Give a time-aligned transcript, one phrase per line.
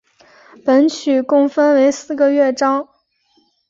[0.65, 2.89] 本曲共分为四个乐章。